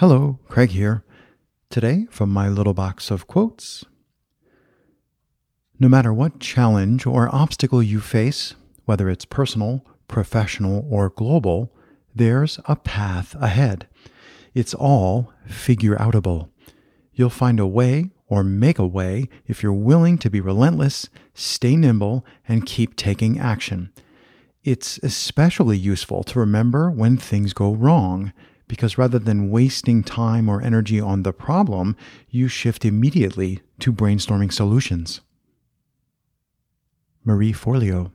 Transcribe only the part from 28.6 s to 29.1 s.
because